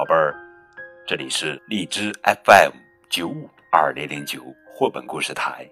[0.00, 0.34] 宝贝儿，
[1.06, 2.72] 这里是荔枝 FM
[3.10, 4.40] 九五二零零九
[4.72, 5.70] 绘本故事台，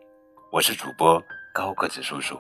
[0.52, 1.18] 我是主播
[1.50, 2.38] 高个子叔叔，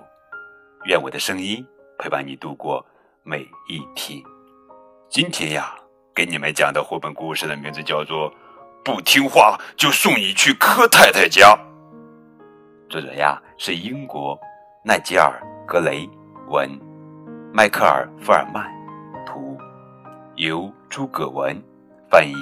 [0.84, 1.66] 愿我的声音
[1.98, 2.84] 陪伴你度过
[3.22, 3.40] 每
[3.70, 4.22] 一天。
[5.08, 5.74] 今天呀，
[6.14, 8.30] 给你们讲的绘本故事的名字叫做
[8.84, 11.56] 《不听话就送你去柯太太家》，
[12.90, 14.38] 作者呀是英国
[14.84, 16.06] 奈吉尔·格雷
[16.48, 16.68] 文，
[17.50, 18.70] 迈克尔·福尔曼
[19.24, 19.56] 图，
[20.36, 21.58] 由诸葛文。
[22.10, 22.34] 翻译。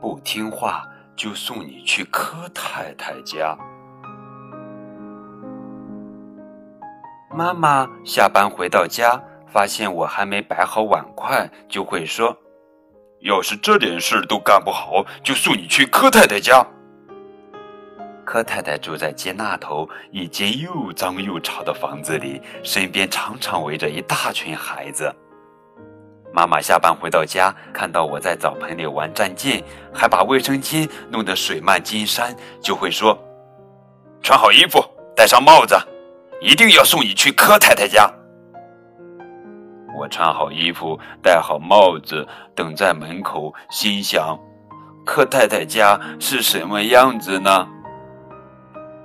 [0.00, 3.56] 不听话就送你去柯太太家。
[7.30, 12.36] 妈妈下班回到家，发现我还没摆好碗筷，就会说
[13.20, 16.66] ：“要是这点事都干不好，就送你去柯太太家。”
[18.26, 25.14] 柯太太住在街那头一间又脏又吵的房子里，身边常常围着一大群孩子。
[26.34, 29.62] 妈妈下班回到家，看到我在澡盆里玩战舰，
[29.94, 33.16] 还把卫生巾弄得水漫金山，就会说
[34.20, 35.76] ：“穿好衣服，戴上帽子，
[36.40, 38.12] 一定要送你去柯太太家。”
[39.96, 44.36] 我穿好衣服，戴好帽子，等在门口，心想：
[45.06, 47.68] 柯太太家是什么样子呢？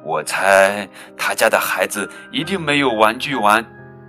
[0.03, 3.63] 我猜他家的孩子一定没有玩具玩，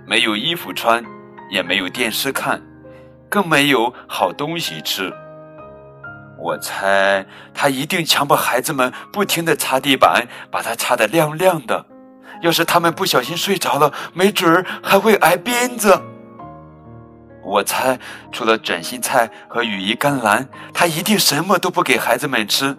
[0.07, 1.03] 没有衣服穿，
[1.51, 2.61] 也没有电视看，
[3.29, 5.13] 更没有好东西吃。
[6.39, 11.85] 我猜他一定强迫孩子们不停地擦地板，把它擦得亮亮的。
[12.41, 16.01] 要是他们不小心睡着了，没准儿还会挨鞭子。
[17.45, 17.99] 我猜
[18.31, 22.75] 除了卷心菜和羽衣甘蓝，他一定什么都不给孩子们吃。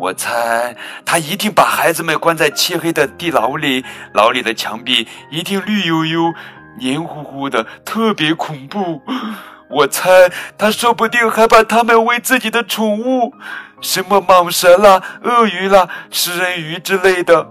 [0.00, 3.84] 我猜他一定把孩子们关在漆黑的地牢里，
[4.14, 6.32] 牢里的墙壁一定绿油油、
[6.78, 9.02] 黏糊糊的，特别恐怖。
[9.68, 10.10] 我猜
[10.56, 13.34] 他说不定还把他们喂自己的宠物，
[13.82, 17.46] 什么蟒蛇啦、鳄鱼啦、食人鱼之类的。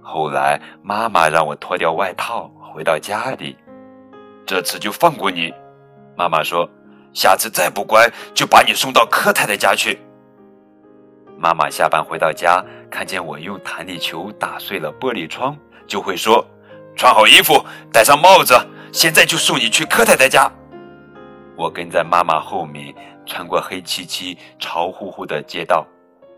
[0.00, 3.56] 后来妈妈让我脱掉外套回到家里，
[4.46, 5.52] 这次就放过你。
[6.16, 6.70] 妈妈说，
[7.12, 9.98] 下次再不乖，就把你送到柯太太家去。
[11.44, 15.54] 妈妈下班回到家，看见我用弹力球打碎了玻璃窗，
[15.86, 16.42] 就会说
[16.96, 17.62] ：“穿好衣服，
[17.92, 18.54] 戴上帽子，
[18.94, 20.50] 现在就送你去柯太太家。”
[21.54, 22.94] 我跟在妈妈后面，
[23.26, 25.86] 穿过黑漆漆、潮乎乎的街道，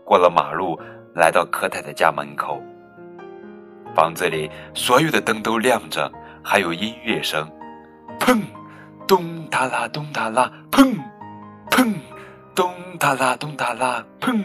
[0.03, 0.77] 过了马路，
[1.15, 2.61] 来到柯太太家门口。
[3.95, 6.11] 房子里所有的灯都亮着，
[6.43, 7.49] 还有音乐声，
[8.19, 8.41] 砰，
[9.07, 10.93] 咚哒啦，咚哒啦，砰，
[11.71, 11.95] 砰，
[12.53, 14.43] 咚哒啦，咚哒啦，砰。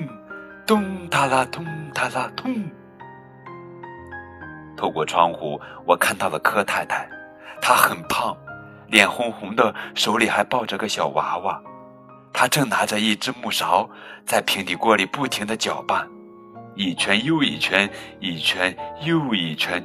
[0.64, 2.54] 咚哒啦，咚哒啦，咚！
[4.76, 7.08] 透过窗户，我看到了柯太太，
[7.60, 8.36] 她很胖，
[8.86, 11.60] 脸红红的，手里还抱着个小娃娃。
[12.32, 13.88] 她正拿着一只木勺，
[14.24, 16.08] 在平底锅里不停地搅拌，
[16.76, 17.90] 一圈又一圈，
[18.20, 19.84] 一圈又一圈。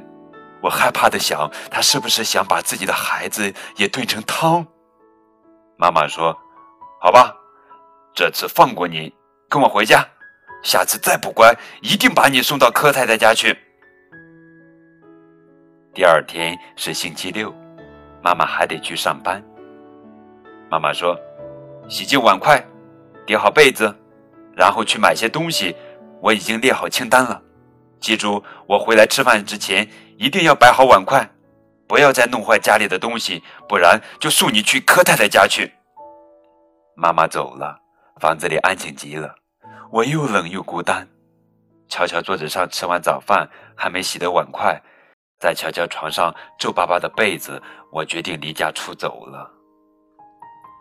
[0.62, 4.64] 我害怕的想，她是不是想把自己的孩子也炖成汤？
[5.76, 6.36] 妈妈说
[7.02, 7.34] ：“好吧，
[8.14, 9.12] 这次放过你，
[9.48, 10.04] 跟我回家。”
[10.62, 13.56] 下次再不乖，一定把你送到柯太太家去。
[15.94, 17.54] 第二天是星期六，
[18.22, 19.42] 妈妈还得去上班。
[20.70, 21.18] 妈妈说
[21.88, 22.62] ：“洗净碗筷，
[23.26, 23.92] 叠好被子，
[24.54, 25.74] 然后去买些东西。
[26.20, 27.40] 我已经列好清单了。
[28.00, 31.28] 记住，我回来吃饭之前一定要摆好碗筷，
[31.86, 35.72] 不要再弄坏家里的东西，不然就送你去柯太太家去。”
[36.94, 37.80] 妈妈走了，
[38.20, 39.34] 房子里安静极了。
[39.90, 41.08] 我又冷又孤单，
[41.88, 44.78] 瞧瞧桌子上吃完早饭还没洗的碗筷，
[45.40, 47.60] 再瞧瞧床上皱巴巴的被子，
[47.90, 49.50] 我决定离家出走了。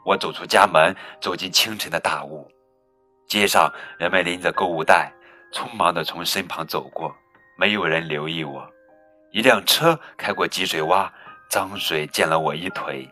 [0.06, 2.46] 我走出家门，走进清晨的大雾，
[3.30, 5.12] 街上人们拎着购物袋，
[5.54, 7.16] 匆忙地从身旁走过，
[7.58, 8.70] 没有人留意我。
[9.32, 11.10] 一辆车开过积水洼，
[11.50, 13.10] 脏水溅了我一腿。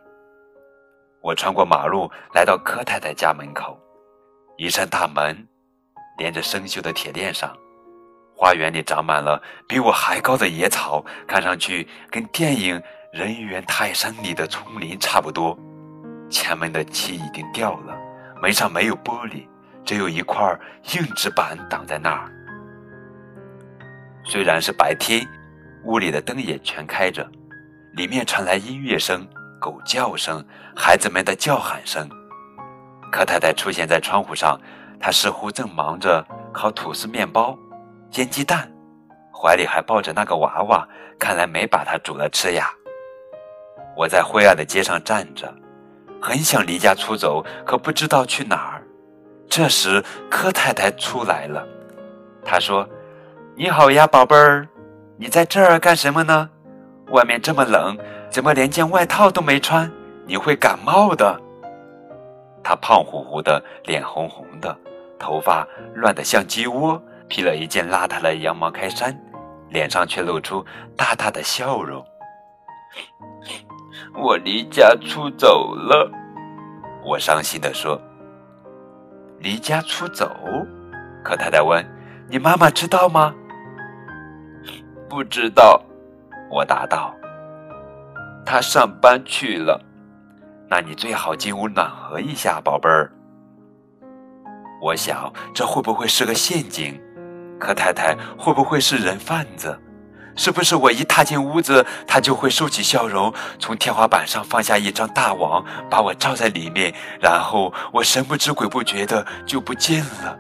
[1.22, 3.80] 我穿过马路，来到柯太太家门口，
[4.58, 5.48] 一扇大门。
[6.18, 7.56] 连着生锈的铁链上，
[8.36, 12.80] 花园里长满了比我还高的野草，看上去跟电影
[13.12, 15.58] 《人猿泰山》里的丛林差不多。
[16.30, 17.98] 前门的漆已经掉了，
[18.42, 19.48] 门上没有玻璃，
[19.84, 20.58] 只有一块
[20.94, 22.32] 硬纸板挡在那儿。
[24.26, 25.28] 虽然是白天，
[25.84, 27.30] 屋里的灯也全开着，
[27.94, 29.28] 里面传来音乐声、
[29.60, 30.44] 狗叫声、
[30.76, 32.10] 孩子们的叫喊声。
[33.12, 34.60] 柯太太出现在窗户上。
[35.00, 37.58] 他似乎正忙着烤吐司面包、
[38.10, 38.72] 煎鸡蛋，
[39.34, 40.88] 怀里还抱着那个娃娃，
[41.20, 42.70] 看来没把它煮了吃呀。
[43.96, 45.54] 我在灰暗的街上站着，
[46.22, 48.82] 很想离家出走，可不知道去哪儿。
[49.48, 51.66] 这时，柯太太出来了，
[52.44, 52.88] 她说
[53.56, 54.68] ：“你好呀，宝贝儿，
[55.18, 56.50] 你在这儿干什么呢？
[57.12, 57.98] 外面这么冷，
[58.30, 59.90] 怎么连件外套都没穿？
[60.26, 61.40] 你会感冒的。”
[62.68, 64.76] 他胖乎乎的，脸红红的，
[65.20, 69.16] 头发乱得像鸡窝，披了一件邋遢的羊毛开衫，
[69.70, 70.66] 脸上却露出
[70.98, 72.04] 大大的笑容。
[74.16, 76.10] 我离家出走了，
[77.04, 78.02] 我伤心地说。
[79.38, 80.36] 离家出走？
[81.24, 81.86] 可太太问
[82.28, 83.32] ：“你妈妈知道吗？”
[85.08, 85.80] 不知道，
[86.50, 87.14] 我答道。
[88.44, 89.80] 她上班去了。
[90.70, 93.12] 那你最好进屋暖和一下，宝贝儿。
[94.82, 97.00] 我想，这会不会是个陷阱？
[97.60, 99.80] 柯太太会不会是人贩子？
[100.36, 110.38] 是不是我一踏进屋子，他就会收起笑容，从天花板上放下一张大网，把我罩在里面，然后我神不知鬼不觉的就不见了？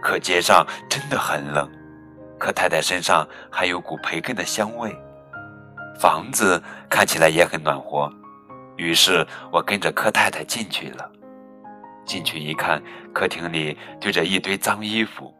[0.00, 1.70] 可街上真的很冷，
[2.38, 4.96] 可太太身上还有股培根的香味，
[6.00, 8.10] 房子看起来也很暖和，
[8.82, 11.08] 于是我跟着柯太太进去了。
[12.04, 12.82] 进去一看，
[13.14, 15.32] 客厅里堆着一堆脏衣服，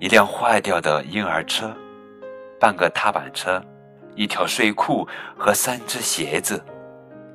[0.00, 1.72] 一辆坏掉的婴儿车。
[2.58, 3.62] 半个踏板车，
[4.16, 5.06] 一条睡裤
[5.38, 6.60] 和三只鞋子，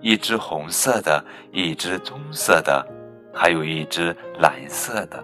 [0.02, 2.86] 一只红色的，一只棕色的，
[3.34, 5.24] 还有一只蓝色的。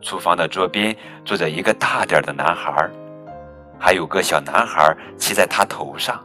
[0.00, 2.88] 厨房的桌边坐着一个大点的男孩，
[3.78, 6.24] 还有个小男孩骑在他头上。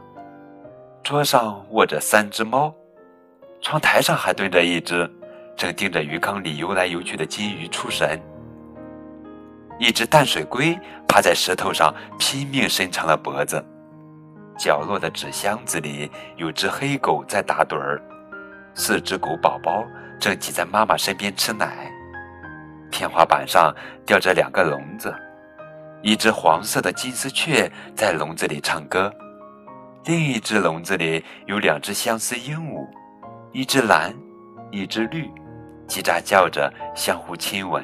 [1.04, 2.74] 桌上卧着三只猫，
[3.60, 5.08] 窗台上还蹲着一只，
[5.54, 8.18] 正盯着鱼缸里游来游去的金鱼出神。
[9.78, 10.74] 一只淡水龟
[11.06, 13.62] 趴在石头上，拼命伸长了脖子。
[14.56, 18.00] 角落的纸箱子里有只黑狗在打盹儿，
[18.72, 19.84] 四只狗宝宝
[20.18, 21.92] 正挤在妈妈身边吃奶。
[22.90, 23.74] 天花板上
[24.06, 25.14] 吊着两个笼子，
[26.00, 29.12] 一只黄色的金丝雀在笼子里唱歌，
[30.04, 32.86] 另一只笼子里有两只相思鹦鹉，
[33.52, 34.14] 一只蓝，
[34.70, 35.26] 一只绿，
[35.88, 37.82] 叽喳叫着相互亲吻。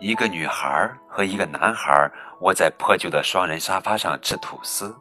[0.00, 2.10] 一个女孩和一个男孩
[2.40, 4.92] 窝在破旧的双人沙发上吃吐司，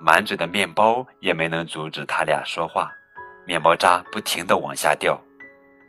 [0.00, 2.88] 满嘴的面包也没能阻止他俩说话，
[3.44, 5.20] 面包渣不停地往下掉，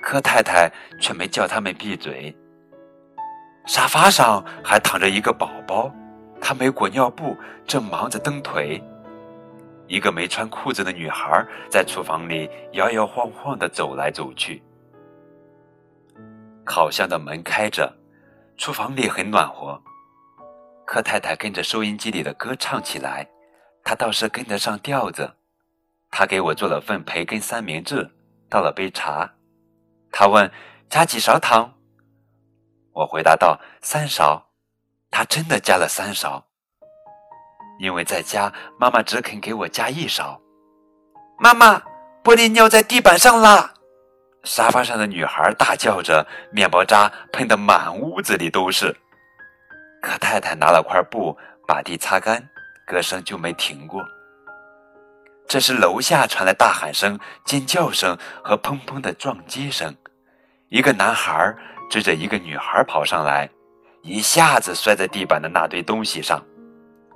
[0.01, 2.35] 柯太太却没叫他们闭嘴。
[3.67, 5.93] 沙发上还躺着一个宝宝，
[6.41, 7.35] 他没裹尿布，
[7.65, 8.81] 正忙着蹬腿。
[9.87, 14.61] 一个没穿裤子的女孩在厨房里摇摇晃晃地走来走去。
[16.65, 17.93] 烤箱的门开着。
[18.59, 19.79] 厨房里很暖和，
[20.83, 23.29] 柯太太跟着收音机里的歌唱起来，
[23.83, 25.31] 她倒是跟得上调子。
[26.09, 28.09] 她给我做了份培根三明治，
[28.49, 29.31] 倒了杯茶。
[30.11, 30.51] 她问
[30.89, 31.71] ：“加几勺糖？”
[32.93, 34.43] 我回答道：“三勺。”
[35.09, 36.45] 他真的加了三勺，
[37.79, 40.39] 因为在家妈妈只肯给我加一勺。
[41.39, 41.81] 妈妈，
[42.23, 43.73] 玻璃尿在地板上啦！
[44.43, 48.95] 沙发上的女孩大叫着，面包渣喷得满屋子里都是。
[50.01, 51.37] 可太太拿了块布
[51.67, 52.47] 把地擦干，
[52.85, 54.05] 歌声就没停过。
[55.47, 59.95] 这时楼下传来大喊声、尖叫声和砰砰的撞击声。
[60.69, 61.55] 一个男孩
[61.89, 63.49] 追着一个女孩跑上来，
[64.07, 66.41] 一下子摔在地板的那堆东西上。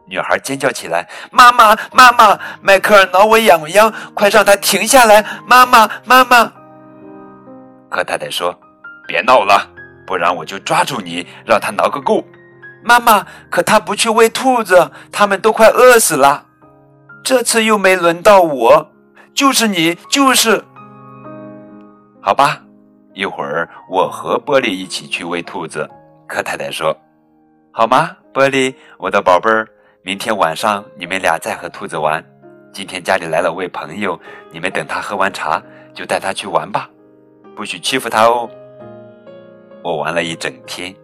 [0.08, 5.26] 女孩尖叫起来：“妈妈，妈妈，迈克尔挠我痒痒，快让他停下来！
[5.48, 6.52] 妈妈，妈妈！”
[7.90, 8.54] 柯太太说
[9.08, 9.66] ：“别闹了，
[10.06, 12.26] 不然我就抓住你，让他挠个够。”
[12.84, 16.46] 妈妈，可他不去喂兔子，他们都快饿死了。
[17.24, 18.92] 这次又没轮到我，
[19.34, 20.66] 就是你，就是。
[22.22, 22.62] 好吧，
[23.14, 25.90] 一会儿我和玻璃一起去喂兔子。
[26.32, 26.96] 柯太太说
[27.76, 29.68] ：“好吗，玻璃，我的宝贝儿，
[30.02, 32.24] 明天晚上你们俩再和兔子玩。
[32.72, 34.18] 今天家里来了位朋友，
[34.50, 35.62] 你们等他喝完茶
[35.94, 36.90] 就带他去玩吧。”
[37.54, 38.50] 不许欺负他哦！
[39.84, 40.96] 我玩了一整天，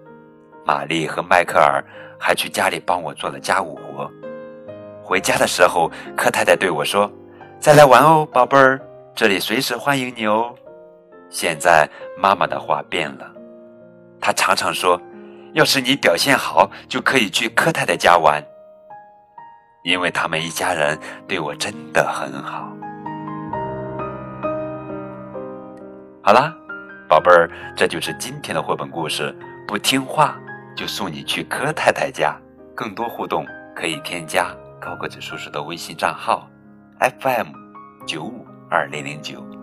[0.65, 1.83] 玛丽和迈克尔
[2.17, 4.09] 还去家里帮我做了家务活。
[5.03, 7.11] 回家的时候，柯太太对我说
[7.59, 8.79] ：“再来玩哦，宝贝儿，
[9.13, 10.55] 这里随时欢迎你哦。”
[11.29, 11.85] 现在
[12.17, 13.29] 妈妈的话变了，
[14.21, 14.99] 她常常说
[15.53, 18.43] ：“要是你表现好，就可以去柯太太家玩，
[19.83, 22.71] 因为他们一家人对我真的很好。”
[26.21, 26.53] 好啦，
[27.07, 29.33] 宝贝儿，这就是今天的绘本故事。
[29.65, 30.37] 不听话
[30.75, 32.37] 就送你去柯太太家。
[32.75, 36.47] 更多互动可以添加高个子叔叔的微信账号
[36.99, 37.47] ：FM
[38.05, 39.56] 九五二零零九。